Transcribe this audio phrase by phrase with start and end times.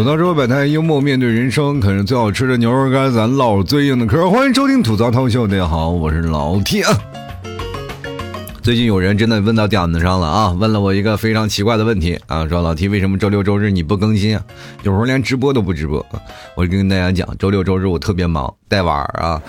[0.00, 4.30] 吐槽之后摆摊，幽默面对人生，啃着最好吃的牛肉干，咱唠最硬的嗑。
[4.30, 6.98] 欢迎收听吐槽涛秀，大家好，我是老 T 啊。
[8.62, 14.42] 最近有人真的问到点子上了啊，问了我一个非常奇怪的问题啊，说老 T 为什么周六周日你不更新啊？
[14.84, 16.04] 有时候连直播都不直播。
[16.54, 19.42] 我就跟大家讲，周六周日我特别忙，带娃儿啊。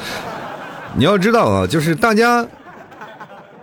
[0.97, 2.45] 你要知道啊，就是大家，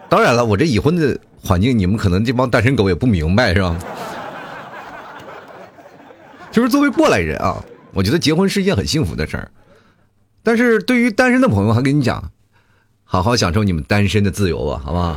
[0.09, 1.14] 当然了，我这已婚的
[1.45, 3.77] 环境，你们可能这帮单身狗也不明白是吧？
[6.58, 9.48] 就是作为过来人啊，我觉得结婚是一件很幸福的事儿，
[10.42, 12.32] 但是对于单身的朋友，还跟你讲。
[13.04, 15.16] 好好享受你们单身的自由吧，好不好？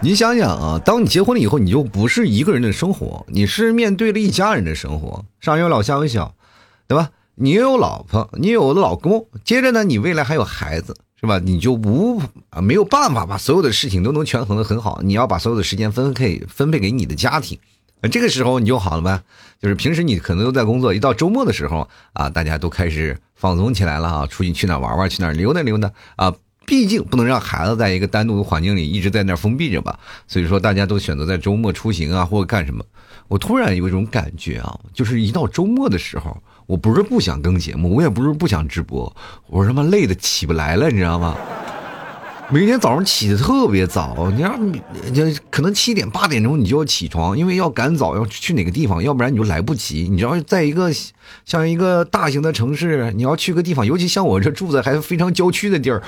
[0.00, 6.36] 你想想啊，当你结婚了以后，你就不是一个人的生活，你是面对了一家人的生活，上有老下有小，
[6.86, 7.10] 对吧？
[7.34, 11.40] 你有老婆，你有老公，接着呢，你未来还有孩子，是吧？
[11.40, 12.22] 你就无
[12.62, 17.58] 没有办法把所有的事情都能权衡的很好，你要把所有的时间分配分配给你的家庭。
[18.02, 19.22] 那这个时候你就好了呗，
[19.60, 26.34] 就是平时你可能都在工作，一到周末的时候啊，大家都开始放松起来了啊，出去去哪玩玩，去哪溜达溜达啊。
[26.66, 32.84] 毕竟不能让孩子在一个单独的环境里一直在那封闭着吧，所以说大家都选择在周末出行啊，或者干什么。
[33.26, 39.12] 我突然有一种感觉啊，就是一到周末的时候，我不是不想更节目，我也不是不想直播，
[39.48, 41.36] 我他妈累的起不来了，你知道吗？
[42.52, 44.82] 每天早上起的特别早，你让你
[45.14, 50.08] 就可能七点八点钟你就要起床，因为要赶早要去哪个地方，要不然你就来不及。
[50.10, 50.90] 你知道，在一个
[51.44, 56.02] 像一个大型的城市，你要去个地方，尤其像我这住在还非常郊区的地儿，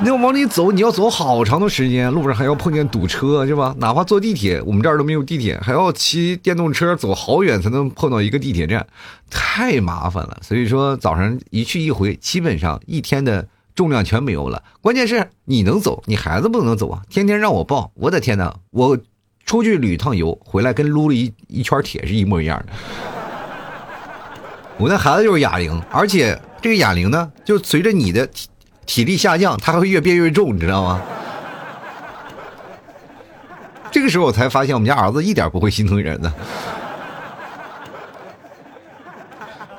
[0.00, 3.74] 你要往里走，你要走好长的时间，路上还要碰见堵车，是吧？
[3.78, 8.86] 哪怕坐地铁，我们这儿都没有地铁，还要骑电动车走好远才能碰到一个地铁站，
[9.28, 10.38] 太麻烦了。
[10.42, 13.48] 所以说，早上一去一回，基本上一天的。
[13.74, 17.02] 重量全没有了，关键是你能走，你孩子不能走啊！
[17.08, 18.54] 天天让我抱，我的天哪！
[18.70, 18.98] 我
[19.44, 22.72] 出去旅趟游回来，跟撸了一一圈铁是一模一样的。
[24.78, 28.48] 我那孩子就是哑铃，而且这个哑铃呢，就随着你的体
[28.84, 31.00] 体力下降，它会越变越重，你知道吗？
[33.90, 36.32] 这个时候我才发现，我们家儿子一点不会心疼人的。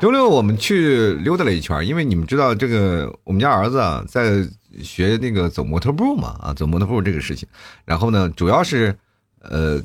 [0.03, 4.46] 周六我们去溜达了一圈，因为你们知道这个我们家儿子啊在
[4.81, 7.47] 学那个走模特步嘛啊走模特步这个事情，
[7.86, 8.94] 然后呢主要是
[9.40, 9.81] 呃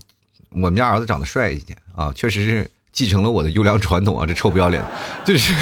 [0.51, 4.83] 我们家儿子长得帅一点啊，确实是继承了我的优良传统啊，这臭不要脸，
[5.25, 5.55] 就是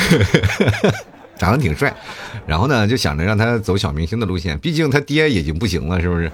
[1.37, 1.95] 长得挺帅，
[2.49, 6.33] 然后呢就想着让他走小明星的路线，毕竟他爹已经不行了，是不是？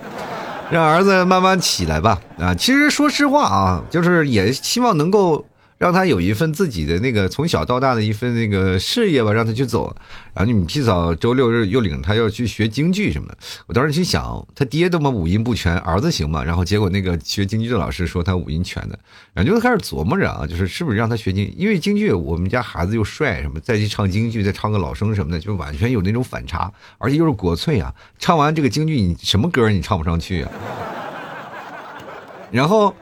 [0.70, 5.44] 让儿子慢慢起来吧啊，其实说实话啊，就是也希望能够。
[5.82, 9.92] 让他有一份自己的那个从小到大的一份那个事业吧，让他去走。
[10.32, 13.36] 然后你们提早周六日又领他要去学京剧什么的。
[13.66, 16.44] 我当时心想，他爹他妈五音不全，儿子行吗？
[16.44, 18.96] 然后结果那个学京剧的老师说他五音全的，
[19.34, 21.52] 然后就开始琢磨着啊，就是是不是让他学京？
[21.58, 27.92] 因为京剧我们家孩子又帅什么，再去唱京剧，再唱个老生什么的，就完全有那种反差，而且又是国粹啊。
[28.20, 30.50] 唱完这个京剧，你什么歌你唱不上去啊？
[32.52, 32.94] 然后。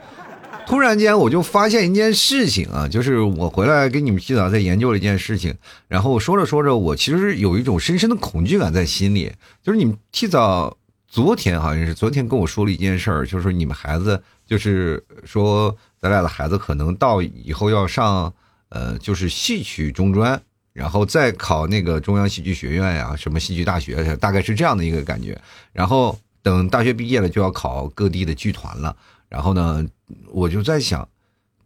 [0.70, 5.52] 突然间，我就发现一件事情啊，就是我回来给你们洗澡，在研究了一件事情，
[5.88, 9.32] 然后说着说着，我其实有一种深深的恐惧感在心里。
[9.64, 10.76] 就是你们提早
[11.08, 18.32] 昨天好像是昨天跟我说了一件事儿，就是你们孩子，就是说咱俩的孩子可能到以后要上
[18.68, 20.40] 呃，就是戏曲中专，
[20.72, 25.36] 然后再考那个中央戏剧学院呀，什么戏剧大学，大概是这样的一个感觉。
[25.72, 28.94] 然后等大学毕业了，就要考各地的剧团了。
[29.30, 29.86] 然后呢，
[30.32, 31.08] 我就在想，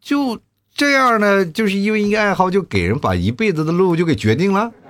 [0.00, 0.38] 就
[0.72, 4.70] 这样呢，就是因为一个爱好，就给人把一辈子的路就给决定了。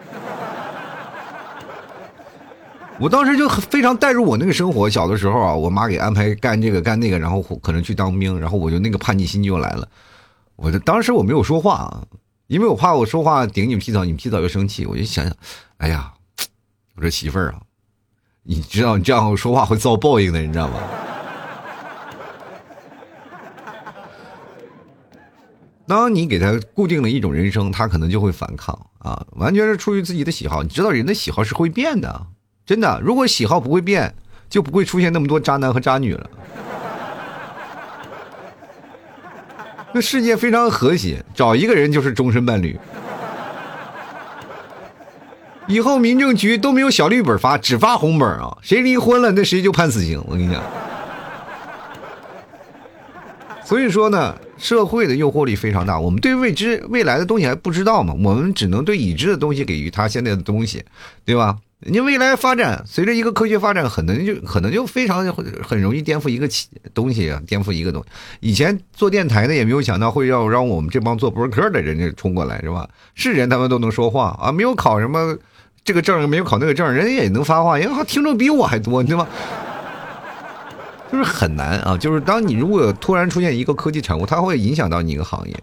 [2.98, 9.88] 我当时就非常带入我那个生活，小的时候啊，我妈给安排干这个干那个，然后可能去当兵，然后我就那个叛逆心就来了。
[10.56, 12.02] 我就当时我没有说话啊，
[12.48, 14.84] 因为我怕我说话顶你们提早，你们提早又生气。
[14.84, 15.32] 我就想想，
[15.76, 16.12] 哎呀，
[16.96, 17.60] 我这媳妇儿啊，
[18.42, 20.74] 你知道你这样说话会遭报应的，你知道吗？
[25.86, 30.62] 当你给他固定了一种人生，他可能就会反抗啊，完全是出于自己的喜好。
[30.62, 32.26] 你知道人的喜好是会变的，
[32.64, 33.00] 真的。
[33.04, 34.14] 如果喜好不会变，
[34.48, 36.30] 就不会出现那么多渣男和渣女了。
[39.92, 42.78] 那世界非常和谐，找一个人就是终身伴侣。
[45.66, 48.56] 以后民政局都没有小绿本发，只发红本啊！
[48.60, 50.22] 谁离婚了，那谁就判死刑。
[50.26, 50.62] 我跟你讲。
[53.64, 54.34] 所以说呢，
[54.64, 56.00] 社会的诱惑力非常大。
[56.00, 60.82] 我们对未知未来的东西还不知道嘛，我们只能对已知的东西给予他现在的东西，
[61.22, 61.58] 对吧？
[61.86, 65.30] 你未来发展，随着一个科学发展，可能就可能就非常
[65.62, 66.48] 很容易颠覆一个
[66.94, 68.08] 东西啊，颠覆一个东西。
[68.40, 72.88] 以前做电台的也没有想到会要让我们这帮做博客的人家冲过来，是吧？
[73.14, 75.36] 是人他们都能说话啊，没有考什么
[75.84, 79.28] 这个证，没有考那个证，人家也能发话，因为听众比我还多，对吧？
[81.10, 85.54] 就是很难啊，就是当你如果突然出现一个科技产物，它会影响到你一个行业，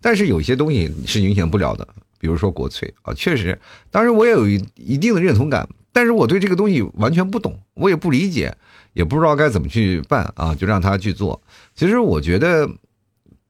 [0.00, 1.86] 但是有些东西是影响不了的。
[2.18, 3.58] 比如说国粹啊，确实，
[3.90, 8.54] 当时我也有一定的认同感，但是我对这个东西完全不懂，我也不理解，
[8.92, 11.40] 也不知道该怎么去办啊，就让他去做。
[11.74, 12.68] 其实我觉得。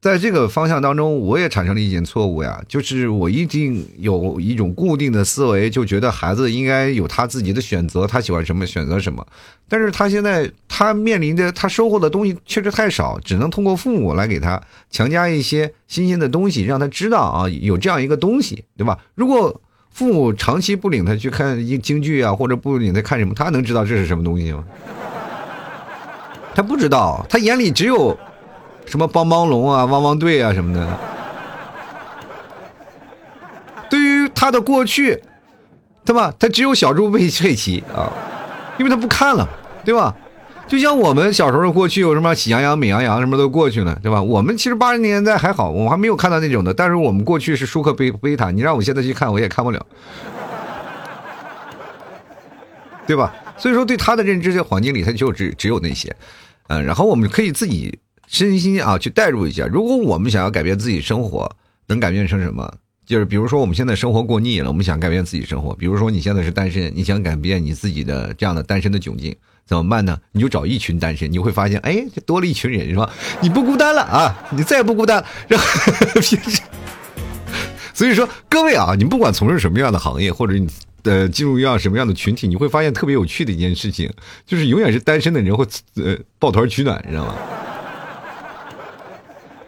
[0.01, 9.27] 在这个方向当中，我也产生了一点错误呀，就是我一定有一种固定的思维，就觉得孩子应该有他自己的选择，他喜欢什么选择什么。
[9.69, 14.59] 但是他现在他面临的他收获的东西确实太少，只能通过父母来给他
[14.91, 18.99] 强加一些新鲜的东西，让他知道啊有这样一个东西，对吧？
[19.15, 19.61] 如果
[19.91, 24.65] 父母长期不领他去看京剧啊，或者不领他看什么，他能知道这是什么东西吗？
[26.55, 28.19] 他不知道，他眼里只有。
[28.87, 30.99] 什么帮帮龙啊，汪汪队啊什么的，
[33.89, 35.23] 对于他的过去，
[36.05, 36.33] 对吧？
[36.39, 38.13] 他只有小猪佩佩奇啊，
[38.79, 39.49] 因为他不看了，
[39.85, 40.15] 对吧？
[40.67, 44.23] 就像我们小时候的过去有什么喜羊羊、美羊羊什么都过去了，对吧？
[44.23, 49.87] 我们其实八十年代还好，我还没有看到那种的，但是我们过去是舒克贝贝塔，你让我现在去看我也看不了，
[53.07, 53.33] 对吧？
[53.57, 56.15] 所以说对他的认知的环境里，他就只只有那些，
[56.69, 57.99] 嗯，然后我们可以自己。
[58.31, 59.67] 身心啊，去代入一下。
[59.67, 61.51] 如果我们想要改变自己生活，
[61.89, 62.73] 能改变成什么？
[63.05, 65.75] 就是比如说，我们现在生活过腻了，我们想改变自己生活。
[65.75, 69.35] 比如说，你现在是单身，你想改变你自己的这样的单身的窘境，
[69.67, 70.17] 怎么办呢？
[70.31, 73.11] 你就找一群单身，你会发现，哎，多了一群人，是吧？
[73.41, 75.27] 你不孤单了啊，你再也不孤单了。
[77.93, 80.69] 所以说，各位啊，你不管从事什么样的行业，或者你
[81.03, 84.09] 呃进入一样什么样的群体，你会发现特别有趣的一件事情，
[84.47, 85.67] 就是永远是单身的人会
[85.97, 87.35] 呃抱团取暖，你知道吗？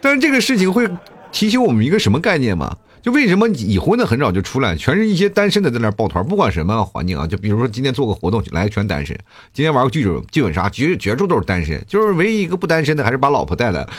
[0.03, 0.85] 但是这个事情会
[1.31, 2.75] 提醒我们一个什么概念吗？
[3.01, 9.17] 就为什么已婚的很早就出来，全是一些单身的在那抱团，不管什么环境啊，就比如说今天做个活动来全单身，
[9.53, 13.89] 今天玩个剧本剧本杀绝绝处都是单身，就是唯一一个不单身的还是把老婆带来了。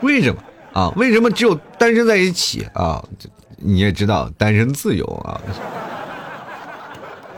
[0.00, 0.42] 为什么
[0.72, 0.90] 啊？
[0.96, 3.04] 为什么只有单身在一起啊？
[3.56, 5.40] 你也知道单身自由啊，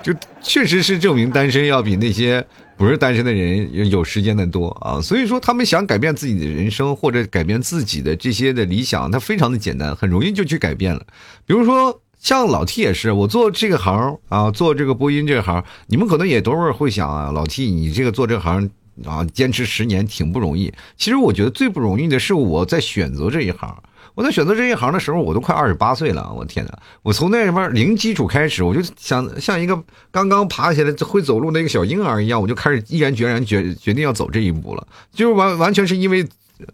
[0.02, 2.46] 就确实是证明单身要比那些。
[2.76, 11.06] 不是单身的人有时间的多啊，所以说他们想改变自己的人生或者改变自己的这些的理想，他非常的简单，很容易就去改变了。
[11.46, 18.68] 比如说像老 T 也是，我做这个行啊，做这个播音这行，你们可能也都是会想啊，老 T 你这个做这行
[19.04, 20.72] 啊，坚持十年挺不容易。
[20.96, 23.82] 其实我觉得最不容易的是我在选择这一行。
[24.14, 26.32] 我在选择这一行的时候，我都快二十八岁了。
[26.32, 26.78] 我天哪！
[27.02, 29.76] 我从那什么零基础开始，我就想像一个
[30.10, 34.86] 刚刚爬起来会走路的一个小婴儿一样，我就开始毅然决然决决定要走这一步了。
[35.12, 36.24] 就完完全是因为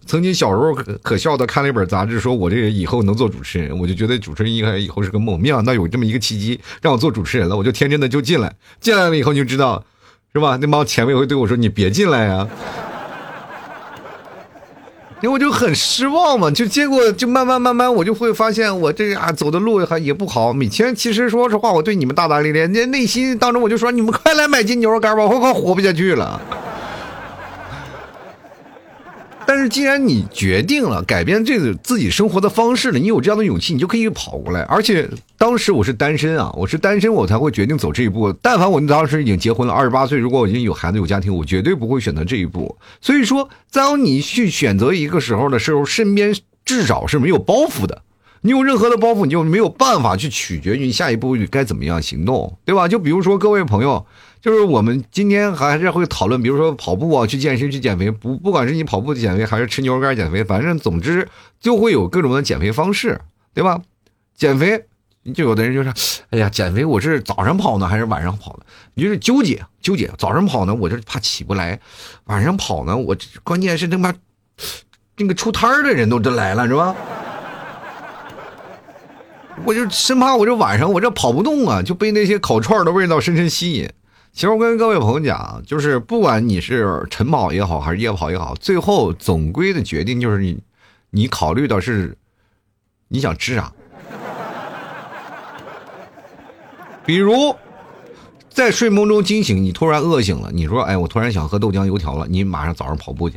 [0.04, 5.40] 曾经小时候可可笑的看了一本杂志，说我这以后能做主持人，我就觉得主持人应该以后是个梦。
[5.40, 8.54] 没想到有这么一个契机让我做主持人了，我就天真的就进来。
[8.80, 9.82] 进来了以后你就知道，
[10.34, 10.58] 是吧？
[10.60, 12.46] 那帮前辈会对我说：“你别进来呀。”
[15.22, 20.50] 因为我就很失望嘛，就结果就慢慢慢慢，我就会发现我这啊走的路还也不好。
[20.50, 26.40] 每天其实说实话，我对你们大大咧咧，那内心当中我就说，你们快来买斤牛肉干吧，我快活不下去了。
[29.50, 34.60] 但是既然你决定了改变这个自己生活的方式了，你有这样的勇气，你就可以跑过来。
[34.60, 38.32] 而且当时我是单身啊，我是单身，我才会决定走这一步。
[38.34, 42.78] 但凡我当时已经结婚了，二十八岁，如果我已经有孩子有家庭，我绝对不会选择这一步。
[43.00, 46.32] 所以说，当你去选择一个时候的时候，身边
[46.64, 48.02] 至少是没有包袱的。
[48.42, 52.88] 你有任何的包袱，你就没有办法去取决于你下一步该怎么样行动，对吧？
[52.88, 54.06] 就比如说各位朋友。
[54.40, 61.28] 就是我们今天还是会讨论，比如说跑步啊，去健身、去减肥，不不管是你跑步减肥，还是吃牛肉干减肥，反正总之
[61.60, 63.20] 就会有各种的减肥方式，
[63.52, 63.82] 对吧？
[64.34, 64.86] 减肥，
[65.34, 65.92] 就有的人就说
[66.32, 68.60] ：“哎呀，减肥我是早上跑呢，还是晚上跑呢？”
[68.96, 71.78] 你就是纠结纠结，早上跑呢，我就怕起不来；
[72.24, 74.14] 晚上跑呢，我关键是他妈
[75.18, 76.96] 那个出摊的人都都来了，是吧？
[79.64, 83.88] 我就生怕我这晚上我这跑不动啊，就被那些烤串的味道深深吸引。
[84.32, 90.58] 其实我跟各位朋友讲，就是不管你是晨跑也好，还是夜跑也好，最后总归的决定就是你，
[91.10, 92.16] 你考虑的是
[93.08, 93.72] 你想吃啥。
[97.04, 97.54] 比如
[98.48, 103.36] 在睡梦中惊醒，你突然饿醒了，你说：“哎，我突然想喝豆浆油条了。”你马上早上跑步去。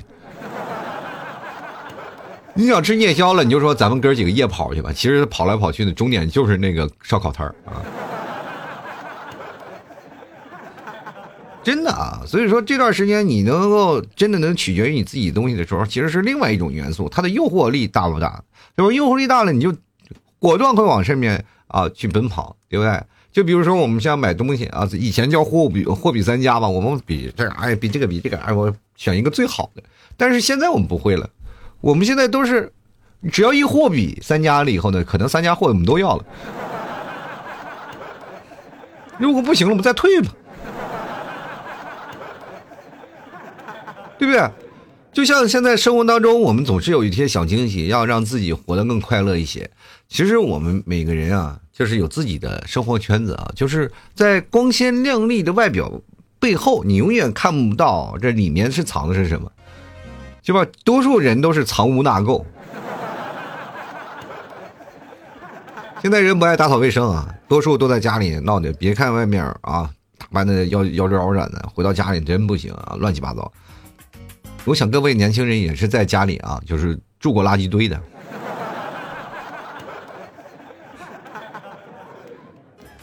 [2.56, 7.82] 你想吃夜宵了，你就说：“咱们哥几个夜跑去吧。”其实跑来跑去的终点就是那个烧烤摊儿啊。
[11.64, 12.22] 真的啊。
[12.28, 18.44] 所以说这段时间你能够真的能取决于你自己东西的时候，其实是另外一种元素，它的诱惑力大不大？
[18.76, 18.94] 对吧？
[18.94, 19.74] 诱惑力大了，你就
[20.38, 23.02] 果断会往上面啊去奔跑，对不对？
[23.32, 29.82] 就比如说我们像买东西啊，以前叫货比货比三家吧，我们比这哎比这个比这个哎，我选一个最好的。
[30.16, 31.28] 但是现在我们不会了，
[31.84, 32.72] 我们现在都是
[33.30, 36.26] 只要一货比三家了以后呢，可能三家货我们都要了。
[39.18, 40.32] 如果不行了，我们再退吧，
[44.18, 44.50] 对不对？
[45.12, 49.70] 就像现在生活当中，我们总是有一些小惊喜，要让自己活得更快乐一些。
[50.08, 51.60] 其实我们每个人啊。
[51.74, 55.92] 就是有自己的生活圈子啊，就是在光鲜亮丽的外表
[56.40, 59.52] 背后，你永远看不到这里面是藏的是什么，
[60.44, 60.66] 是吧？
[60.84, 62.44] 多数人都是藏污纳垢。
[66.02, 68.74] 现在人不爱打扫卫生啊，多数都在家里闹的。
[68.74, 73.50] 别看外面啊打扮的妖妖娆娆的，回到家里真不行啊，乱七八糟。
[74.66, 77.98] 我想各位年轻人也是在家里啊，就是住过垃圾堆的。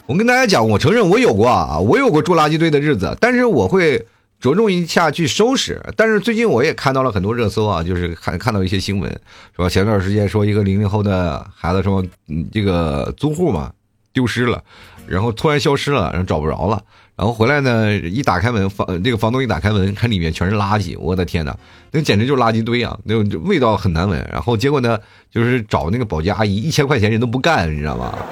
[0.05, 4.05] 我跟大家讲，我承认我有过啊，我有过住垃圾堆的日子，但是我会
[4.41, 5.81] 着重一下去收拾。
[5.95, 9.21] 但是最近我也看到了很多热搜啊，就是看看到一些新闻，
[9.55, 9.69] 说？
[9.69, 13.71] 前段时间说一个零零后的孩子说，嗯，这个租户嘛
[14.11, 14.61] 丢失了，
[15.07, 16.83] 然后突然消失了，然后找不着了，
[17.15, 21.55] 然后回来呢，一打开门，房这个房东一打开门，看里面全是垃圾，我的天哪，
[21.91, 24.27] 那简直就是垃圾堆啊，那种味道很难闻。
[24.31, 28.17] 然后结果呢，就是找那个保洁阿姨，一千块钱人都不干，你知道吗？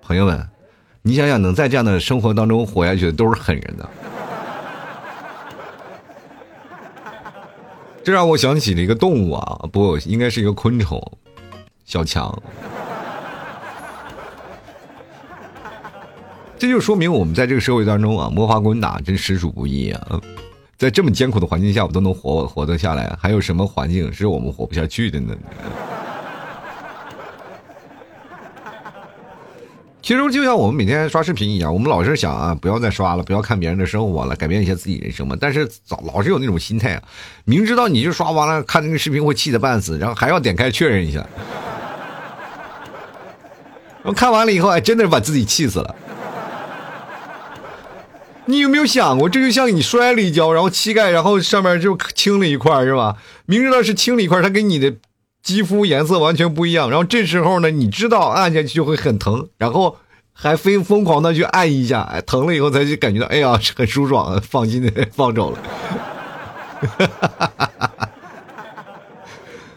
[0.00, 0.48] 朋友们，
[1.04, 3.88] 你想想，能在这样的生活当中活下去的都是狠人的。
[8.04, 11.02] 这让我想起了一个动物啊，不，应该是一个昆虫，
[11.84, 12.40] 小强。
[16.56, 20.20] 这就说明我们在这个社会当中啊，摸爬滚打真实属不易啊。
[20.78, 25.34] 在这么艰苦的环境下，我都能活活得下来，还有什么环境是我们活不下去的呢？
[30.12, 35.34] 其实就像我们每天刷视频一样，我们老是想啊，不要再刷了，不要看别人的生活了，改变一下自己人生嘛。
[35.40, 37.02] 但是老老是有那种心态啊，
[37.46, 41.26] 明知道你就刷完了，看那个视频会气得半死，然后还要点开确认一下。
[44.02, 45.94] 我看完了以后，哎，真的把自己气死了。
[48.44, 53.16] 你有没有想过，这就像你摔了一跤，然后膝盖，然后上面就青了一块，是吧？
[53.46, 54.94] 明知道是青了一块，它跟你的。
[55.42, 59.96] 肌肤颜色完全不一样，然后这时候呢，你知道按下去就会很疼，然后
[60.42, 65.58] 还非疯狂的去按一下，哎，疼了以后才去感觉到，哎呀， 很舒爽，放心的放走了。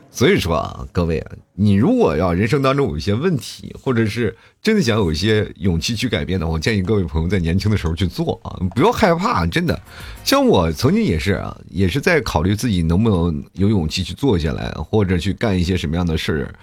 [0.10, 9.80] 所以说啊，各位，你如果要人生当中有一些问题，或者是真的想有一些勇气去改变的话，我建议各位朋友在年轻的时候去做啊，不要害怕，真的。
[10.24, 16.56] 像我曾经也是啊，也是在考虑自己能不能有勇气去做下来，或者去干一些什么样的事儿，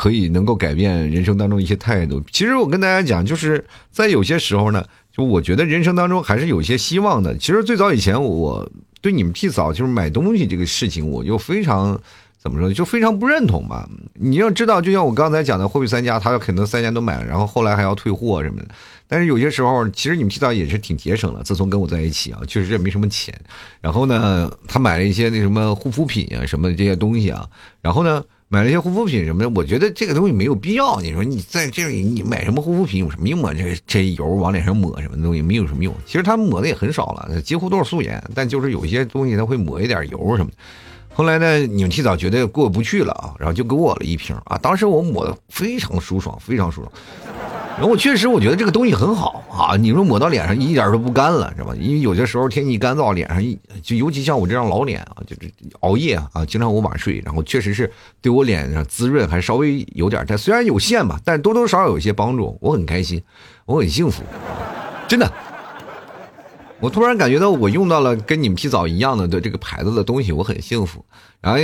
[0.00, 2.22] 可以能够改变人生当中一些态度。
[2.32, 7.36] 其实我跟大家讲，就是在有些时候呢，就我觉得人生当中还是有些希望的。
[7.36, 8.66] 其实最早以前，我
[9.02, 12.00] 对你们替嫂就是买东西这个事情，我就非常。
[12.42, 13.86] 怎么说就非常不认同吧？
[14.14, 18.68] 你要知道，就像我刚才讲的，货币三家，他可能三家都买了，然后后来还要退货什么的。
[19.06, 21.42] 但是有些时候，其实你们提到也是挺节省的。
[21.42, 23.38] 自从跟我在一起啊，确实也没什么钱。
[23.82, 27.46] 然后呢，他买了一些那什么护肤品啊，什么这些东西啊。
[27.82, 31.00] 然后呢，买了一些护肤品什么的，我觉得这个东西没有必要。
[31.00, 33.54] 你说你在这里你买什么护肤品有什么用啊？
[33.54, 35.94] 这这油往脸上抹什么东西没有什么用。
[36.04, 38.20] 其实他们抹的也很少了，几乎都是素颜。
[38.34, 40.56] 但就是有些东西他会抹一点油什么的。
[41.12, 44.56] 后来呢，你们提早觉得过不去了啊，然后就给我了一瓶啊。
[44.58, 46.92] 当时我抹的非常舒爽，非常舒爽。
[47.76, 51.74] 然后我确实我觉得这个东西很好啊，你说抹到脸上一点都不干了，是吧？
[51.78, 57.90] 因为有些时候天气干燥，脸上一就尤其像我这张老脸啊，就是熬夜啊，经常我晚睡，然后确实是
[58.20, 63.22] 对我脸上滋润还稍微有点，但虽然有限吧，但多多少少有一些帮助，我很开心，
[63.66, 64.22] 我很幸福，
[65.08, 65.30] 真的。
[66.80, 71.04] 我突然感觉到我用到了跟你们提早一样的的这个牌子的东西，我很幸福。
[71.42, 71.58] 然后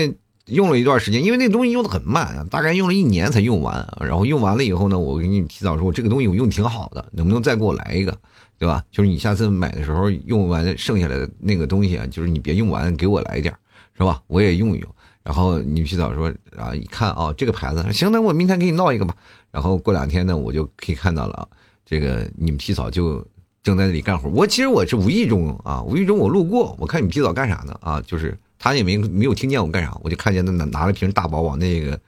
[0.44, 3.88] 用了一段时间，因为那东西用的很慢，大概用了一年才用完。
[3.98, 8.14] 然后用完了以后呢，我给你提早说，这个东西我用挺好的，能不能再给我来一个，
[8.58, 8.84] 对吧？
[8.92, 13.54] 就是你下次买的时候用完剩下来的那个东西啊，就是你别用完，给我来一点
[13.96, 14.22] 是吧？
[14.26, 14.94] 我也用一用。
[15.22, 19.16] 然后你提早说啊，一看啊，这个牌子行，那我明天给你闹一个吧。
[19.50, 21.48] 然后过两天呢，我就可以看到了，
[21.86, 23.26] 这个你们提早就。
[23.66, 27.76] 正在那里干活，我其实我是无意中啊，无意中我路过，我看你提早干啥呢？
[27.80, 31.98] 啊，就是他也没没有听见我干啥，我就看见他拿拿了瓶大宝往那个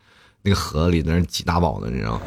[0.42, 2.20] 那个河里那挤大宝呢，你知道吗？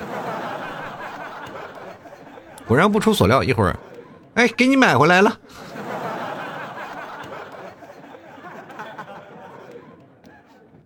[2.68, 3.80] 果然不出所料，一会儿，
[4.34, 5.40] 哎，给你买回来了。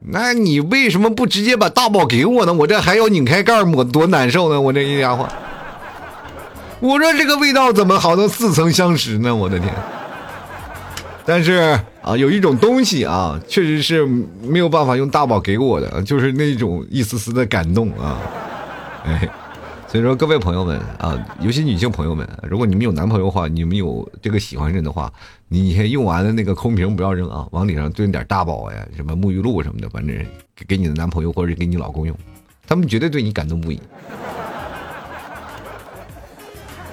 [0.08, 2.54] 那你为什么不直接把大宝给我呢？
[2.54, 4.62] 我这还要拧开盖抹，多难受呢！
[4.62, 5.28] 我这一家伙，
[6.80, 9.36] 我说这个味道怎么好像似曾相识呢？
[9.36, 9.74] 我的天！
[11.26, 14.06] 但是啊，有一种东西啊，确实是
[14.42, 18.18] 没有办法用大宝给我的，就是那种一丝丝的感动啊，
[19.06, 19.30] 哎。
[19.88, 25.10] 所以说，各位朋友们啊，尤其女性朋友们，如果你们有男朋友的话，你们有这个喜欢人的话，
[25.48, 30.14] 你先用完了那个空瓶不要扔啊，往里上炖点大宝呀，什么沐浴露什么的，反正
[30.54, 32.14] 给给你的男朋友或者给你老公用，
[32.68, 33.80] 他们绝对对你感动不已。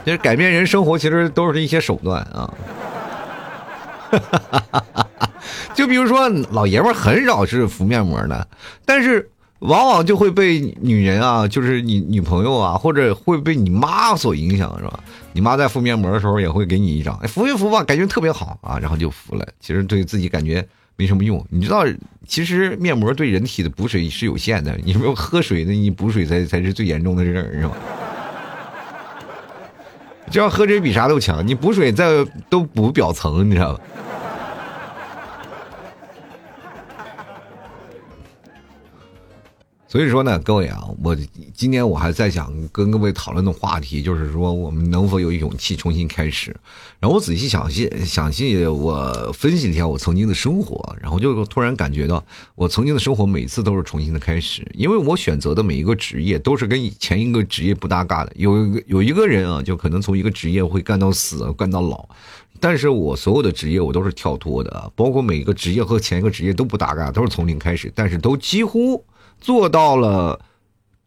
[0.05, 2.55] 其实改变人生活，其实都是一些手段啊。
[5.75, 8.47] 就比如说，老爷们很少是敷面膜的，
[8.85, 9.29] 但是。
[9.63, 14.99] 往往就会被女人啊，就是你女朋友啊，或者会被你妈所影响，是吧？
[15.35, 19.47] 你妈在敷面膜的时候也会给你一张，哎，敷一敷吧，感觉特别好啊，然后就敷了。
[19.61, 20.67] 其实对自己感觉
[20.97, 21.47] 没什么用。
[21.49, 21.85] 你知道，
[22.27, 27.77] 其实面膜对人体的补水是有限的，你说喝水的，你补水才才是最严重的事儿，是吧？
[30.33, 33.81] 这要喝水比啥都强，你补水再都补表层，你知道吧？
[39.93, 41.15] 所以说呢，各位啊，我
[41.53, 46.57] 今天我还在想跟各位讨论的话题，就是说我们能否有勇气重新开始。
[46.99, 58.33] 然后我仔细想细想细，我分析了一下我曾经的生活，然后就突然感觉到，我曾经的生活每次都是重新的开始，因为我选择的每一个职业都是跟前一个职业不搭嘎的。
[58.37, 62.09] 有有一个人啊，就可能从一个职业会干到死，干到老，
[62.59, 69.05] 但是我所有的职业我都是跳脱的，包括每一个职业和前一个职业都不搭嘎，都是从零开始，但是都几乎。
[69.43, 70.41] 做到了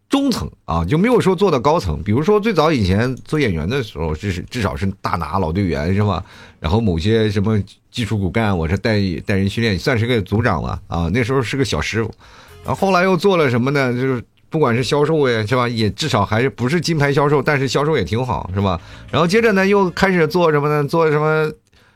[0.08, 2.04] 中层啊，就没有说做到高层。
[2.04, 6.24] 比如说最早以前做演员的时候，至至少是大拿老队员是吧？
[6.60, 11.10] 然后某些什么技术骨干，我是带带人训练，算是个组长了啊。
[11.12, 12.14] 那时候是个小师傅，
[12.64, 13.92] 然后后来又做了什么呢？
[13.94, 15.68] 就是不管是销售呀，是吧？
[15.68, 18.80] 也至少还是不是金牌销售，但是销售也挺好，是吧？
[19.10, 20.88] 然后接着呢，又开始做什么呢？
[20.88, 21.52] 做什么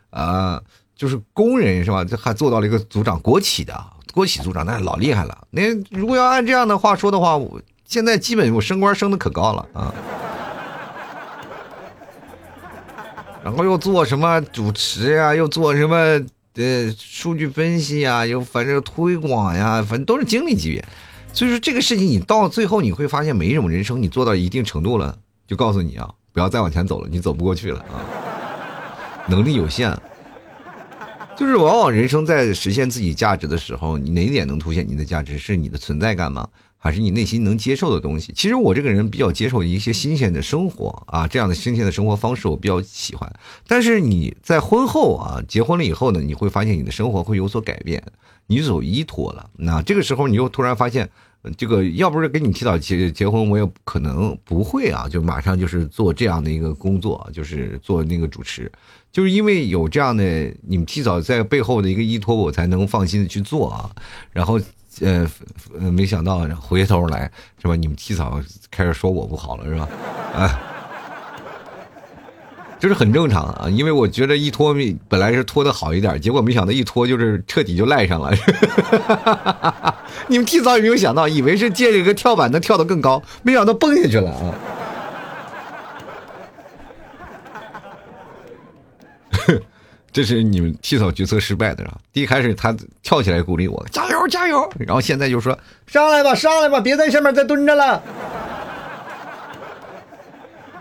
[0.09, 0.61] 啊？
[0.95, 2.03] 就是工人是吧？
[2.03, 3.73] 这还做到了一个组长，国企的。
[4.13, 9.93] 国企组长那老厉害了，那如果要按这样的话说的话，我现在基本我升官升的可高了啊。
[13.43, 15.95] 然后又做什么主持呀，又做什么
[16.55, 20.83] 呃数据分析呀，又反正推广呀，反正都是经理级别。
[21.31, 25.15] 所以说这个事情你到最后你会发现，每一种人生你做到一定程度了，
[25.47, 28.01] 就告诉你啊，不要再往前走了，你走不过去了啊，
[29.27, 29.97] 能力有限。
[31.39, 35.37] 就是往往人生在实现自己价值的时候，你哪一点能凸显你的价值？
[35.37, 36.45] 是你的存在感吗？
[36.77, 38.33] 还是你内心能接受的东西？
[38.35, 43.33] 其实我这个人比较接受一些新鲜的生活啊，这样的新鲜的生活方式我比较喜欢。
[43.65, 48.03] 但是你在婚后啊，结婚了以后呢，你会发现你的生活会有所改变，
[48.47, 49.49] 你有依托了。
[49.59, 51.09] 那这个时候你又突然发现。
[51.57, 58.71] 这个要不是跟你提早结结婚，我也可能不会啊，就马上就是做这样的一个工作，就是做那个主持，
[59.11, 60.23] 就是因为有这样的
[60.67, 63.89] 你们提早在背后的一个依托，我才能放心的去做啊。
[64.33, 64.59] 然后，
[64.99, 65.29] 呃，
[65.91, 67.75] 没想到回头来是吧？
[67.75, 69.87] 你们提早开始说我不好了是吧？
[70.33, 70.78] 啊。
[72.79, 74.73] 就是很正常啊，因为我觉得一拖
[75.09, 78.31] 本来是拖的好一点，结果没想到一拖就是彻底就赖上了。
[80.27, 84.55] 你们提早有没有想到，以为是借这个跳板能跳得更高，没想到蹦下去了啊！
[90.11, 91.97] 这是你们提早决策失败的啊？
[92.13, 98.01] 第一开始他跳起来鼓励我加油加油，然后现在就说上来吧上来吧，别在下面再蹲着了。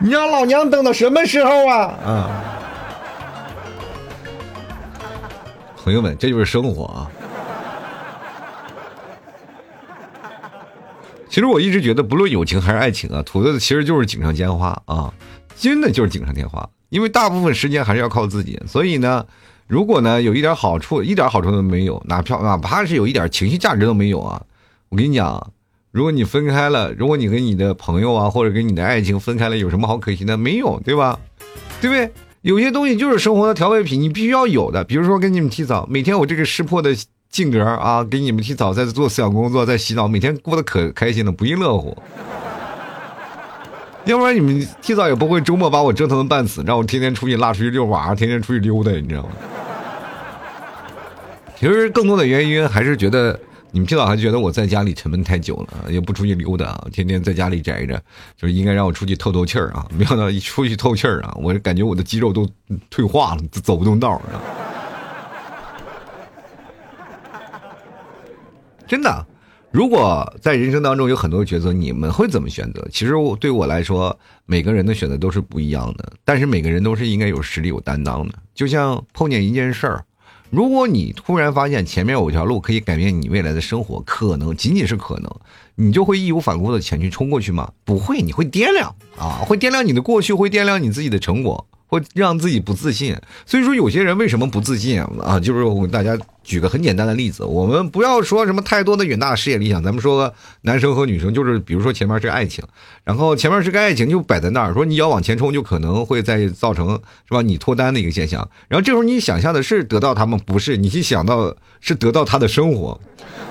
[0.01, 1.77] 你让老娘等到什么时候啊？
[2.05, 2.31] 啊！
[5.77, 7.11] 朋友们，这就是生活啊！
[11.29, 15.13] 其实我一直觉得，不论友情还是爱情啊，图的其实就是锦上添花啊，
[15.57, 16.69] 真的就是锦上添花。
[16.91, 19.27] 因为大部分时间还是要靠自己，所以呢，
[19.67, 24.41] 如果呢有一点好处，一点好处都没有，哪怕哪怕是有一点情绪价值都没有啊，
[24.91, 25.53] 我跟你讲。
[25.99, 30.37] 如果你分开了，如果你跟你的朋友啊，或者跟你的爱情分开了，有什么好可惜的？
[30.37, 31.19] 没有，对吧？
[31.81, 32.09] 对不对？
[32.43, 34.85] 有些东西就是生活的调味品，你必须要有的。
[34.85, 36.95] 比如说跟你们提早，每天我这个识破的
[37.33, 41.99] 性格啊，给你们提早在做思想工作，在洗澡，每天过得可开心了，不亦乐乎。
[44.05, 49.31] 要不然你们提早也不会周末把我折腾的半死，让我天天出去拉出去遛娃，天天出去溜达，你知道吗？
[51.59, 53.37] 其实更多的原因还是觉得。
[53.71, 58.03] 你们知道还觉得我在家里沉闷太久了，也不出去溜达，天天在家里宅着，
[58.35, 59.87] 就是应该让我出去透透气儿啊！
[59.95, 62.49] 没想到一出去透气儿啊，我感觉我的肌肉都
[62.89, 64.41] 退化了，走不动道儿啊！
[68.87, 69.27] 真的，
[69.71, 72.89] 如果在人生当中有很多抉择，你们会怎么选择？
[72.91, 78.35] 其实我对我来说，每个人的选择都是不一样的，但是每个人都是应该有实力、有担当的。
[78.55, 80.03] 就像碰见一件事儿。
[80.51, 85.31] 如果你突然发现前面有条路可以改变你未来的生活，可能仅仅是可能，
[85.75, 87.71] 你就会义无反顾的前去冲过去吗？
[87.85, 91.67] 不会，你会掂量啊，会掂量你的过去，会掂量你自己的成果。
[91.89, 95.41] 会让自己不自信，所以说有些人为什么不自信啊？
[95.41, 102.63] 就是我给大家举个很简单的例子，我们不要说什么太多的远大事业理想，咱们说男生和女生，就是比如说前面是爱情，
[103.05, 106.91] 然后前面是个爱情就摆在那儿，说你要往前冲，就可能会再造成
[107.27, 107.41] 是吧？
[107.41, 108.47] 你脱单的一个现象。
[108.69, 113.01] 然后这时候你想象的是得到他们，不是，你去想到是得到他的生活，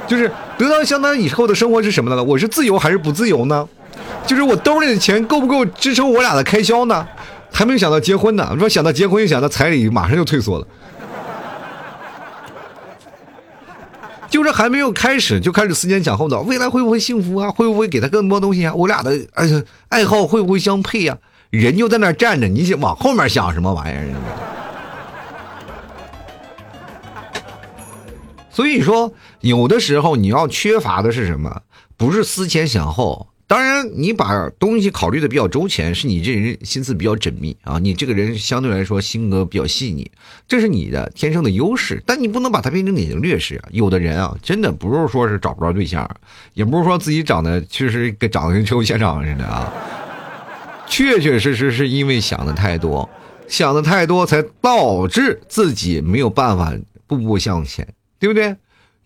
[0.08, 2.24] 就是得到相当以后的生活是什么呢？
[2.24, 3.68] 我是自由还是不自由呢？
[4.28, 7.08] 就是我兜里的钱够不够支撑我俩的开销呢？
[7.52, 10.68] 还没有想到结婚呢，说想到结婚又想到彩礼，马上就退缩了。
[14.30, 17.50] 就是还没有开始就开始思前想后的，未来会不会幸福啊？
[17.50, 18.74] 会不会给他更多东西啊？
[18.74, 19.48] 我俩的哎
[19.88, 21.18] 爱好会不会相配呀？
[21.50, 24.14] 人就在那站着，你想往后面想什么玩意儿？
[28.52, 31.62] 所以说，有的时候你要缺乏的是什么？
[31.96, 33.28] 不是思前想后。
[33.48, 37.80] 当然，你把东西考虑的比较周全，是你这人心思比较缜密啊。
[37.80, 40.12] 你这个人相对来说性格比较细腻，
[40.50, 42.04] 这是你的天生的优势。
[42.06, 43.70] 但你不能把它变成你的劣势啊。
[43.72, 46.06] 有的人啊，真的不是说是找不着对象，
[46.56, 49.74] 也不是说自己长得确实跟长得跟车祸现场似的啊，
[50.86, 53.10] 确确实实是因为想的太多，
[53.48, 56.74] 想的太多才导致自己没有办法
[57.08, 57.88] 步步向前，
[58.20, 58.54] 对不对？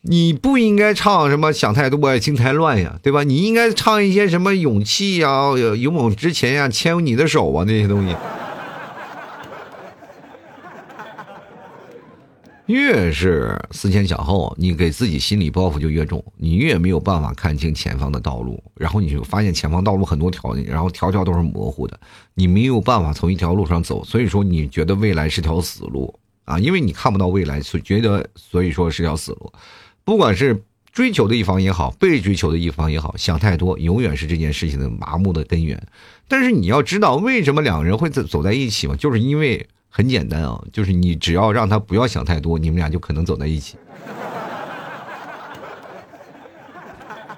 [0.04, 3.24] 你不应该唱什么想太多，心太乱呀，对吧？
[3.24, 8.16] 你应该唱一些什么勇气呀、勇往直前呀、牵你的手啊那些东西。
[12.66, 22.00] 越是思前想后，你给自己心理包袱就越重，你越没有办法看清前方的道路，然后你就发现前方道路很多条，然后条条都是模糊的，
[22.34, 29.54] 你没有办法从一条路上走，所以说你觉得未来是条死路啊，因为你看不到未来，所觉得所以说是条死路。
[30.04, 35.82] 不管是追求的一方也好，被追求的一方也好，想太多永远是这件事情的麻木的根源。
[36.28, 38.96] 但是你要知道，为什么两个人会走走在一起嘛？
[38.98, 43.78] 就是因为很简单啊，就是你只要让他不要想太多，你们俩就可能走在一起。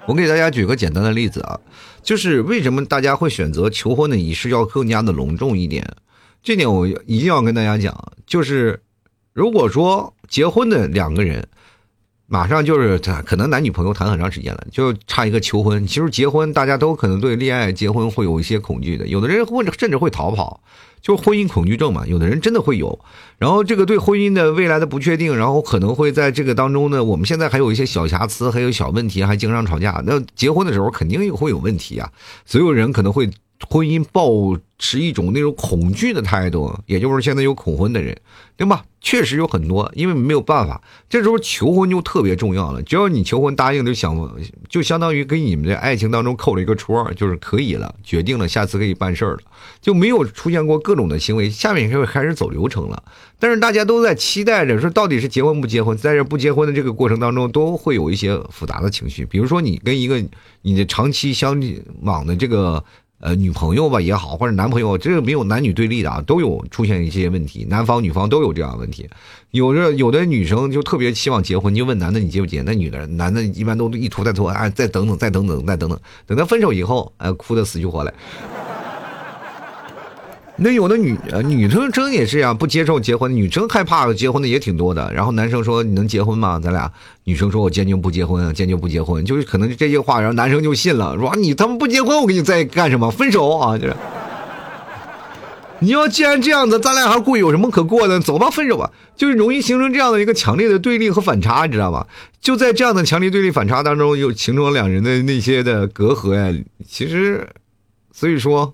[0.06, 1.60] 我给大家举个简单的例子啊，
[2.02, 5.86] 就是为什么大家会选择求婚的仪式要更加的隆重一点？
[6.42, 8.82] 这点我一定要跟大家讲，就是
[9.32, 11.46] 如果说结婚的两个人。
[12.34, 15.86] 马上就是他，可能男女朋友谈很长时间了，就差一个求婚。
[15.86, 20.60] 其实结婚，大家都可能对恋爱、结婚会有一些恐惧的，有的人或者甚至会逃跑，
[21.00, 22.04] 就婚姻恐惧症嘛。
[22.08, 22.98] 有的人真的会有，
[23.38, 30.02] 然后这个对婚姻的未来的不确定，然后可能会在这个当中呢，我们现在还有一些小瑕疵，还有小问题，还经常吵架。
[30.04, 32.10] 那结婚的时候肯定会有问题啊，
[32.44, 33.30] 所有人可能会。
[33.68, 34.30] 婚姻保
[34.78, 38.16] 持一种那种恐惧的态度，也就是现在有恐婚的人，
[38.56, 38.84] 对吧？
[39.00, 42.82] 确实有很多，因为没有办法，这时候求婚就特别重要了。
[42.82, 44.34] 只要你求婚答应，就想
[44.68, 49.40] 就相当于给你们的爱情当中扣了一个戳，就是可以了，决定了，下次可以办事儿了，
[49.82, 51.50] 就没有出现过各种的行为。
[51.50, 53.02] 下面就开始走流程了，
[53.38, 55.96] 但是大家都在期待着说，到底是结婚不结婚？
[55.98, 60.22] 在这不结婚的这个过程当中，都会有一些复杂的情绪，比如说你跟一个
[60.62, 61.62] 你的长期相
[62.00, 62.82] 往的这个。
[63.24, 69.08] 呃，女朋友吧也好，或者男朋友，这个没有男女对立的啊，都有出现一些问题，男方女方都有这样问题。
[69.52, 72.60] 有的有的女生就特别期望结婚，你就问男的你结不结？
[72.60, 78.12] 那女的男的一般都一拖再拖，哎，再等等，再等等，再等等，等到分手以后，哎，哭的死去活来。
[80.56, 85.12] 那有的女女生真也是呀，不接受结婚，女生害怕结婚的也挺多的。
[85.12, 86.60] 然后男生说你能结婚吗？
[86.62, 86.88] 咱俩
[87.24, 93.10] 女生说我坚决不结婚，坚决不结婚，就是可能这些话，然后男生就信了，说你他妈不结婚，我跟你在干什么？
[93.10, 93.76] 分手啊！
[93.76, 93.96] 就是
[95.80, 98.20] 你要既然这样子，咱俩还过有什么可过的？
[98.20, 102.06] 走吧，分手吧，就是容易形成这样的一个强烈的对立和反差，你知道吗？
[102.40, 106.56] 就在这样的强烈对立反差当中，又形成了两人的那些的隔阂呀。
[106.86, 107.48] 其实，
[108.12, 108.72] 所以说。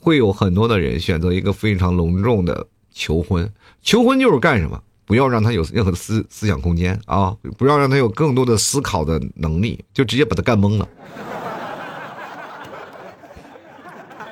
[0.00, 4.80] 会有很多的人选择一个非常隆重的求婚，求婚就是干什么？
[5.04, 7.36] 不要让他有任何的思思想空间啊！
[7.58, 10.88] 不要让他有更多的思考的能力，就直接把他干懵了，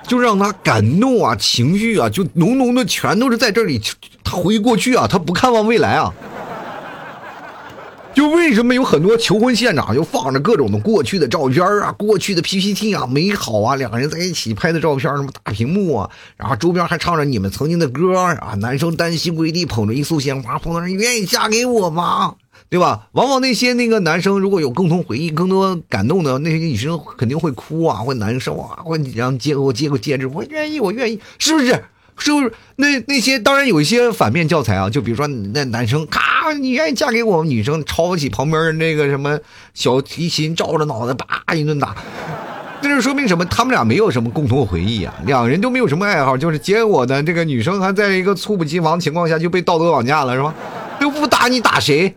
[0.07, 3.81] 就让他感动啊，情绪啊，就浓浓的全都是在这里，
[4.23, 6.15] 他回忆过去啊，他不看望未来啊。
[8.15, 22.35] 就为什么有很多求婚现场就放着各种的过去的照片啊，过去的 PPT 啊，美好啊，两个人在一起拍的照片，什么大屏幕啊，然后周边还唱着你们曾经的歌啊，男生单膝跪地捧着一束鲜花，捧到人愿意嫁给我吗？
[22.71, 23.09] 对吧？
[23.13, 31.85] 往往那些那个男生如果有共同回忆、更多感动的那些女生肯定会哭啊，会难受啊，会让接过接过戒指，我愿意，我愿意，是不是？
[32.19, 32.53] 是不是？
[32.77, 37.45] 那那些当然有一些反面教材啊，就比如说那男生咔，你愿意嫁给我？
[37.45, 39.39] 女生抄起旁边那个什么
[39.75, 41.95] 小提琴，照着脑袋叭一顿打。
[42.81, 43.45] 这就说明什么？
[43.47, 50.55] 他们俩没有什么共同回忆啊，两人都没有什么爱好，就是结果呢，这个女生还在一个猝不及防情况下就被道德绑架了，是吧？
[51.01, 52.15] 又不打你打谁？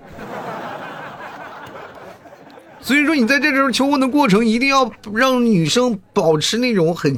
[2.79, 7.15] 所以说，你在这时候求婚的过程，一定要让女生保持那种很。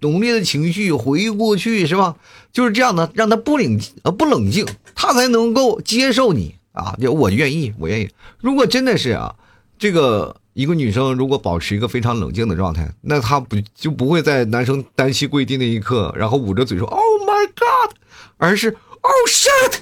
[0.00, 2.16] 浓烈的情绪回忆过去是吧？
[2.52, 6.96] 就是这样的，让他不冷呃不冷静，他才能够接受你啊！
[7.00, 8.08] 就我愿意，我愿意。
[8.40, 9.34] 如果真的是啊，
[9.78, 17.96] 这个一个女生如果保持一个非常冷静的状态，那她不就不会在男生单膝跪地那一刻，然后捂着嘴说 “Oh my God”，
[18.38, 19.74] 而是 “Oh shit”，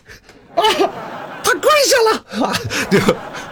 [0.55, 0.91] 啊，
[1.45, 2.25] 他跪下了，
[2.91, 3.52] 对吧？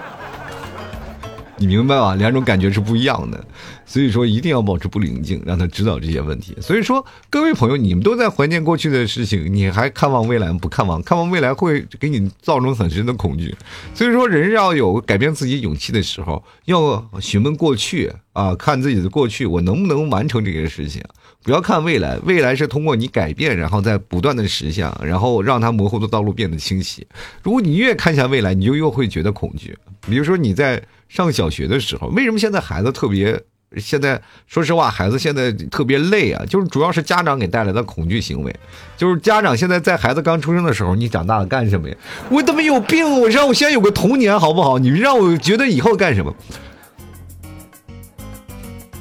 [1.61, 2.15] 你明白吧？
[2.15, 3.45] 两种感觉是不一样的。
[3.85, 6.57] 所以说，一定要保持不冷静，让他知道这些问题。
[6.59, 11.03] 所以说，各位朋友，你们都在怀念过去的事情，你还看望未来不看望？
[11.03, 13.55] 看望未来会给你造成很深的恐惧。
[13.95, 21.03] 所以说，人要有改变自己勇气的时候，要询问过去啊，看自己的过去，我能不能完成这件事情？
[21.43, 27.07] 不要看未来，未来是通过你改变，然后再不断的实现，然后让它模糊的道路变得清晰。
[27.43, 29.77] 如果你越看向未来，你就越会觉得恐惧。
[30.09, 33.41] 比如说你在上小学的时候，为什么现在孩子特别？
[33.77, 38.53] 现在说实话，孩子现在特别累啊，就是主要是家长给带来的恐惧行为。
[38.97, 41.95] 就是家长现在在孩子刚出生的时候，你长大了干什么呀？
[42.31, 43.09] 我他妈有病！
[43.21, 44.77] 我让我先有个童年好不好？
[44.81, 46.35] 你让我觉得以后干什么？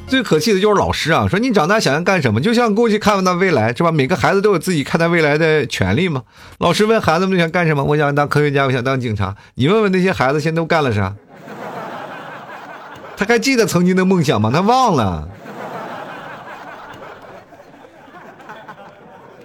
[0.10, 2.42] 最可气的就是老师啊，说你长大想要干什么？
[2.42, 3.92] 就像过去看不到未来是吧？
[3.92, 6.24] 每个孩子都有自己看待未来的权利嘛。
[6.58, 7.84] 老师问孩子们想干什么？
[7.84, 9.36] 我想当科学家，我想当警察。
[9.54, 11.14] 你问问那些孩子，现在都干了啥？
[13.16, 14.50] 他还记得曾经的梦想吗？
[14.52, 15.30] 他忘了。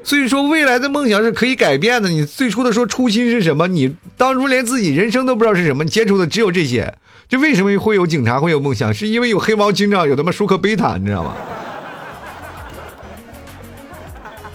[0.02, 2.08] 所以说，未来的梦想是可以改变的。
[2.08, 3.68] 你最初的说初心是什么？
[3.68, 6.94] 你当初连自己人生都不知道是什么，你接触的只有这些。
[7.34, 8.94] 就为什么会有警察会有梦想？
[8.94, 11.34] 是因为有黑猫警长，有他妈舒克贝塔，你知道吗？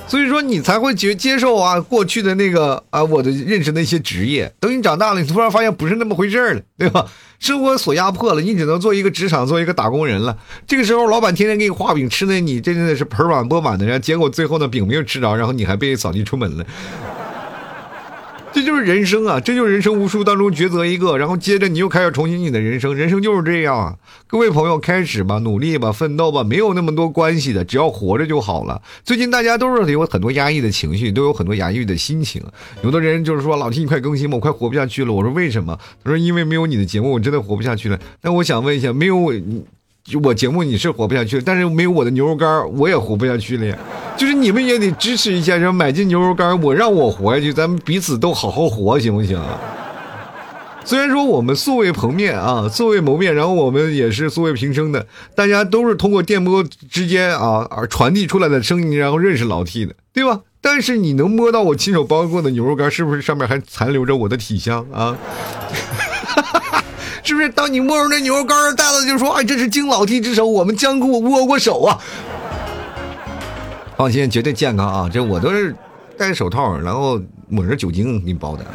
[0.08, 4.50] 所以说你才会接接受啊，过去的那个啊，我的认识那些职业。
[4.62, 7.06] 等你长大了，你突然发现不是那么回事了，对吧？
[7.38, 10.38] 生活所压迫了，你只能做一个职场，做一个打工人了。
[10.66, 16.66] 这个时候，老板天天给你画饼吃的，你真的是盆满钵满的然后，结果最后呢，饼没有吃着，然后你还被扫地出门了。
[18.60, 19.40] 这就是人生啊！
[19.40, 22.94] 这就是人生无数当中抉择一个，然后接着你又开始重新你的人生。
[22.94, 23.98] 人生就是这样！
[24.28, 28.82] 各位朋友，开始吧，努力吧，奋斗吧，没有那么多关系的，只要活着就好了。
[29.06, 32.44] 最近大家都是有很多压抑的情绪，都有很多压抑的心情。
[32.84, 39.32] 有的人就是说：“老提你快更新吧，我快活不下去了。”我说：“为什么？”他说：“因为没有你的节目，我真的活不下去了。”那我想问一下，没有
[40.18, 40.24] 我？
[40.24, 43.78] 就我节目你是活不下去，但是没有我的牛肉干我也活不下去了呀。
[44.18, 49.40] 就是你们也得支持一下，然后买进牛肉干我让我活下去，咱们彼此都好好活，行不行？
[50.84, 60.42] 虽然说我们素未谋面啊，素未谋面，然后我们也是素未平生的，大家都是通过电波之间啊而传递出来的声音，然后认识老 T 的，对吧？
[60.62, 65.16] 但是你能摸到我亲手包过的牛肉干，是不是上面还残留着我的体香啊？
[66.26, 66.69] 哈哈哈
[67.30, 67.48] 是不是？
[67.50, 72.02] 当你摸着那牛肉干袋子，就说：“哎，这是经老弟之手，我们将跟我握过手啊。”
[73.96, 75.10] 放心，绝对健康啊！
[75.14, 75.76] 这我都是
[76.18, 78.66] 戴着手套，然后抹着酒精给你包的。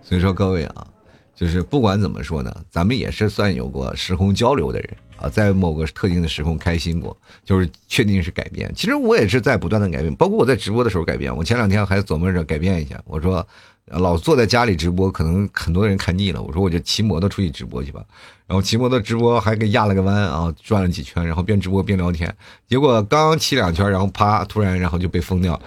[0.00, 0.86] 所以说，各位啊，
[1.34, 8.72] 就是不管怎么说呢，咱们也是算有过时空交流的人啊，在某个特定的时空开心过，就是确定是改变。
[8.76, 11.36] 其实我也是在不断的改变，包括我在直播的时候改变。
[11.36, 13.44] 我前两天还琢磨着改变一下，我说。
[13.90, 16.40] 老坐在家里直播，可能很多人看腻了。
[16.40, 18.04] 我说我就骑摩托出去直播去吧。
[18.46, 22.32] 然后骑摩托直播还给压了个弯啊，转了几圈，然后边直播边聊天。
[22.68, 25.60] 结果刚骑两圈，然后啪，突然然后就被封掉。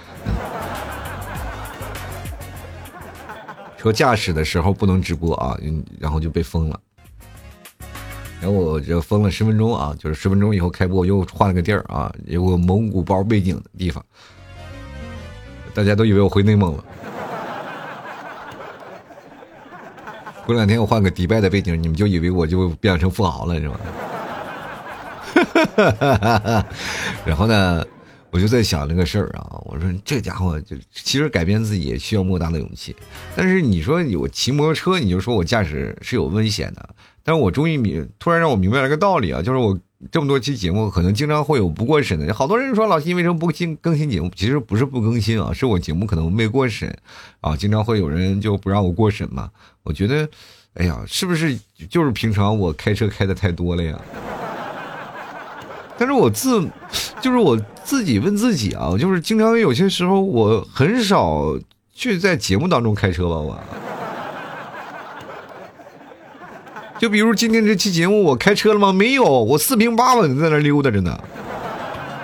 [3.78, 5.58] 说驾驶的时候不能直播啊，
[6.00, 6.80] 然后就被封了。
[8.40, 14.04] 然后我就封了十分钟啊，就是十分钟以后开播，我又换了个地儿啊，有个蒙古包背景的地方。
[15.74, 16.86] 大家都以为我回内蒙了。
[20.45, 23.79] 过两天我换个迪拜的背景，你们就以为我就变成富豪了，是吧？
[27.25, 27.84] 然后呢，
[28.29, 32.95] 我就在想这个事儿啊，我说这家伙就其实改变自己也需要莫大的勇气。
[33.36, 36.89] 但是你说我骑摩托车，你就说我驾驶是有危险的。
[37.23, 39.79] 但是我终于明，突然让我明白了个道理啊，就是我
[40.12, 42.34] 这么多期节目，可能经常会有不过审的。
[42.34, 44.32] 好多人说老七为什么不新更新节目？
[44.36, 46.96] 其实不是不更新啊，是我节目可能没过审
[47.42, 49.50] 啊，经常会有人就不让我过审嘛。
[49.84, 50.28] 我觉得，
[50.74, 51.58] 哎呀，是不是
[51.89, 54.00] 就是平常我开车开的太多了呀？
[55.98, 56.68] 但是我自，
[57.22, 61.58] 就是我自己问自己啊，就是经常有些时候我很少
[61.94, 63.63] 去在节目当中开车吧，我。
[67.04, 68.94] 就比如今天这期节目，我开车了吗？
[68.94, 71.20] 没有，我四平八稳的在那溜达着呢。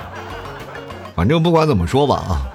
[1.13, 2.47] 反正不管怎么说吧啊。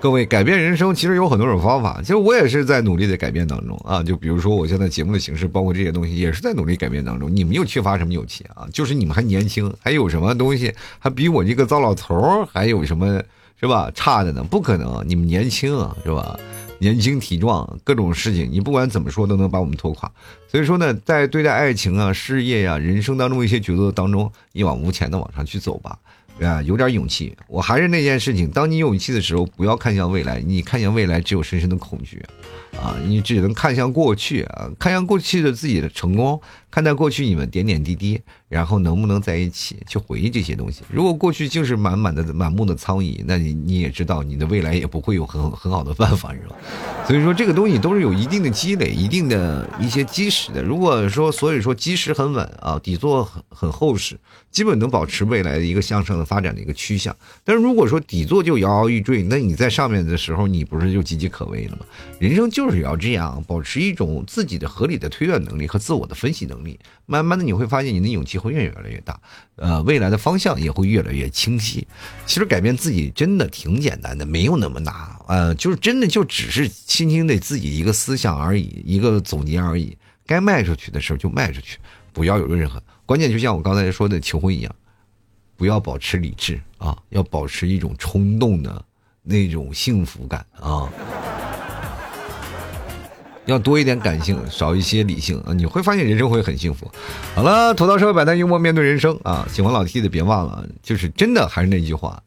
[0.00, 1.98] 各位，改变人生其实有很多种方法。
[2.00, 4.00] 其实我也是在努力的改变当中啊。
[4.00, 7.28] 就比如说，我现在节目的形式，包括这些东西，也是在努力改变当中。
[7.34, 8.64] 你们又缺乏什么勇气啊？
[8.72, 13.20] 就是你们还年轻，还有什么东西还比我这个糟老头儿还有什么
[13.60, 14.44] 是吧差的呢？
[14.48, 16.38] 不可能，你们年轻啊，是吧？
[16.82, 20.10] 年轻体壮，各种事情你不管怎么说都能把我们拖垮。
[20.48, 25.96] 所以说呢，在对待爱情啊、事业呀、人生当中一些抉择当中，一往无前的往上去走吧。
[26.40, 27.36] 啊，有点勇气。
[27.46, 32.20] 我还是那件事情，当你有勇气的时候，不要看向未来，你看向未来只有深深的恐惧。
[32.72, 36.40] 啊，你只能看向过去啊，看向过去的自己的成功，
[36.72, 40.80] 看待过去你们点点滴滴，然后能不能在一起去回忆这些东西。
[40.90, 46.56] 如果过去就是满满的满目的苍蝇，那你你也知道，你的未来也不会有很很好的办法，是吧？
[47.06, 50.62] 所以说这个东西都是有一定的积累，一定的一些基石的。
[50.62, 54.18] 如果说所以说基石很稳啊，底座很很厚实。
[54.50, 61.86] 基本能保持未来的一个向上的发展的一个趋向，但是如果说底座就摇摇欲坠，那你在上面的时候，你不是就岌岌可危了吗？
[62.18, 66.61] 人生就是要这样，保持一种自己的合理的推断能力和自我的分析能力，
[67.06, 69.20] 慢慢的你会发现你的勇气会越来越大，
[69.56, 71.86] 呃，未来的方向也会越来越清晰。
[72.26, 74.94] 其实改变自己真的挺简单的，没有那么难，
[75.28, 79.96] 呃，就是真的就只是轻轻的自己一个思想而已，一个总结而已，
[80.26, 81.78] 该迈出去的时候就迈出去，
[82.12, 82.82] 不要有任何。
[83.04, 84.74] 关键就像我刚才说的求婚一样，
[85.56, 88.84] 不要保持理智啊，要保持一种冲动的
[89.22, 90.90] 那种幸福感啊，
[93.46, 96.90] 要多一点感性，少一些理性啊，你会发现人生会很幸福。
[97.34, 99.46] 好了，吐槽社会百态，幽默面对人生啊！
[99.50, 102.22] 喜欢老 T 的别忘了，就是真的还是那句话，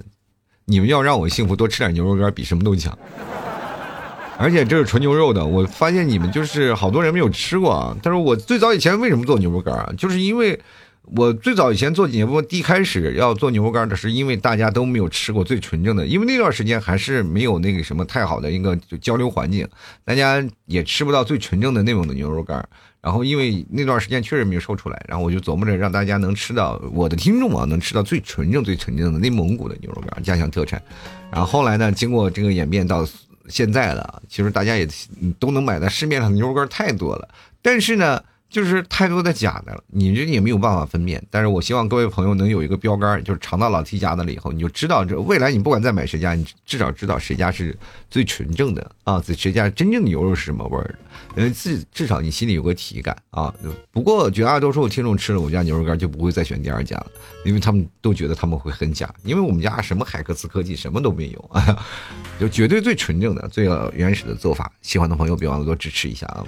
[0.65, 2.97] 你们要让我幸福，多吃点牛肉干比什么都强。
[4.38, 7.95] 而且这是纯牛肉的，我发现你们就是好多人没有吃过啊。
[8.04, 9.93] 但是我最早以前为什么做牛肉干啊？
[9.97, 10.60] 就是因为
[11.06, 19.68] 我最早以前做节目，第一开始要做牛肉干的是因为大家都没有吃过最纯正的，因为那段时间还是没有那个什么太好的一个交流环境，
[20.04, 22.68] 大家也吃不到最纯正的内蒙的牛肉干。
[23.02, 30.82] 然后因为那段时间确实没有瘦出来，然后我就琢磨着让大家能吃到我的听众啊，能吃到最纯正、最纯正的内蒙古的牛肉干，家乡特产。
[31.32, 33.08] 然后后来呢，经过这个演变到。
[33.48, 34.89] 现在了其实大家也
[35.38, 37.30] 都能买到市面上的牛肉干太多了，
[37.62, 38.20] 但是呢，
[38.56, 41.22] 就是太多的假的了，你这也没有办法分辨。
[41.30, 47.78] 但是我希望各位朋友能有一个标杆，就是尝到老 T 家的了以后，你就知道这未来你不管再买谁家，你至少知道谁家是
[48.10, 50.96] 最纯正的啊，谁家真正的牛肉是什么味儿的。
[51.36, 53.54] 呃，至至少你心里有个体感啊。
[53.91, 57.08] 不过绝大多数听众吃了我家牛肉干就不会再选第二家了，
[57.44, 59.13] 因为他们都觉得他们会很假。
[59.26, 61.52] 因为我们家什么海克斯科技什么都没有，
[62.39, 64.72] 就绝对最纯正的、最原始的做法。
[64.82, 66.46] 喜欢的朋友别忘了多支持一下啊。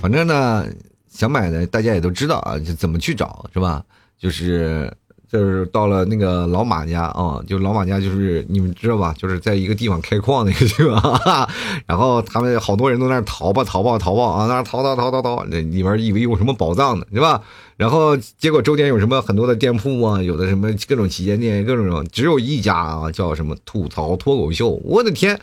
[0.00, 0.66] 反正呢，
[1.08, 3.84] 想买的大家也都知道啊，就怎么去找是吧？
[4.18, 4.92] 就是。
[5.30, 9.14] 就是到了那个老马家啊，就老马家，就是你们知道吧？
[9.18, 11.46] 就是在一个地方开矿那个地方，
[11.84, 17.42] 然后他们好多人都在那淘吧淘吧淘吧啊，那淘淘淘淘淘，那里边以为有什么宝藏呢，对吧？
[17.76, 24.70] 然后结果周边有什么很多的店铺啊，有的什么各种旗舰店，各种只有一家啊，叫什么吐槽脱口秀。
[24.82, 25.38] 我的天，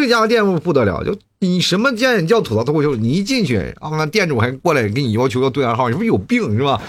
[0.00, 2.96] 这家店铺不得了，就你什么店叫吐槽脱口秀？
[2.96, 6.80] 你一进去啊，那店主还过来给你要求要对暗号，你不是有病是吧？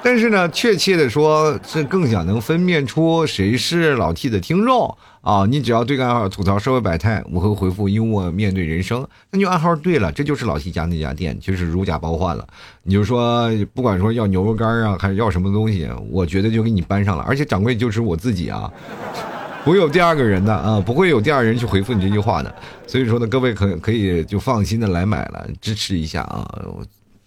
[0.00, 5.44] 但是呢，确切的说，这更想能分辨出谁是老 T 的听众啊！
[5.44, 12.46] 你只要对个暗号吐槽社会百态，我会回复幽默面对人生，那就暗号对了，这就是老 T 家那家店，就是如假包换了。
[12.84, 17.24] 你就说，不管说要牛肉干啊，还是要什么东西，我觉得就给你搬上了。
[17.26, 18.70] 而且掌柜就是我自己啊，
[19.64, 22.52] 不会有第二个人的啊，不会有第二人去回复你这句话的。
[22.86, 26.46] 所以说呢，各位可可以就放心的来买了，支持一下啊，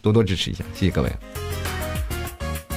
[0.01, 1.09] 多多支持一下，谢谢各位。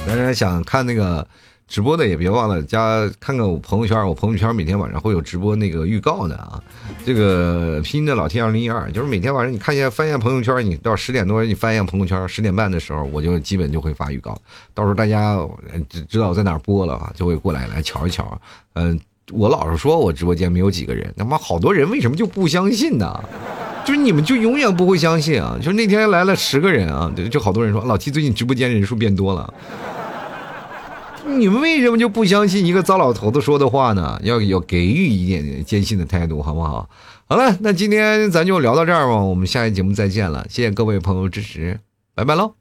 [0.07, 1.27] 大家想看那个
[1.67, 6.63] 直播的也别忘了加看看我朋友圈，我朋友圈每天晚上会有直播那个预告的啊。
[7.05, 14.35] 这个拼音的老 T 二零一二，就是每天晚上你看一下翻一下朋友圈，你到十点多你翻一下朋友圈，十点半的时候我就基本就会发预告，
[14.73, 15.37] 到时候大家
[15.89, 18.41] 知知道在哪播了啊，就会过来来瞧一瞧。
[18.73, 18.97] 嗯，
[19.31, 23.23] 我老是说我直播间没有几个人，他妈好多人为什么就不相信呢？
[23.85, 25.57] 就是你们就永远不会相信啊！
[25.61, 29.51] 就那天来了十个人啊，就好多人说老七最近直播间人数变多了。
[31.25, 34.19] 你们为什么就不相信一个糟老头子说的话呢？
[34.23, 36.87] 要要给予一点坚信的态度，好不好？
[37.27, 41.79] 好了，那今天咱就聊到这儿吧，我们下期节目再见了，谢谢各位朋友支持，
[42.13, 42.53] 拜拜喽。